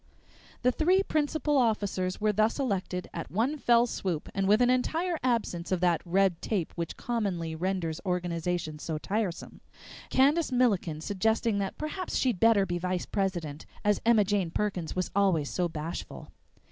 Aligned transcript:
The 0.63 0.71
three 0.71 1.03
principal 1.03 1.57
officers 1.59 2.19
were 2.19 2.33
thus 2.33 2.57
elected 2.57 3.07
at 3.13 3.29
one 3.29 3.59
fell 3.59 3.85
swoop 3.85 4.29
and 4.33 4.47
with 4.47 4.59
an 4.59 4.71
entire 4.71 5.19
absence 5.21 5.71
of 5.71 5.79
that 5.81 6.01
red 6.05 6.41
tape 6.41 6.73
which 6.73 6.97
commonly 6.97 7.53
renders 7.53 8.01
organization 8.03 8.79
so 8.79 8.97
tiresome, 8.97 9.61
Candace 10.09 10.51
Milliken 10.51 11.01
suggesting 11.01 11.59
that 11.59 11.77
perhaps 11.77 12.15
she'd 12.15 12.39
better 12.39 12.65
be 12.65 12.79
vice 12.79 13.05
president, 13.05 13.67
as 13.85 14.01
Emma 14.03 14.23
Jane 14.23 14.49
Perkins 14.49 14.95
was 14.95 15.11
always 15.15 15.51
so 15.51 15.67
bashful. 15.69 16.29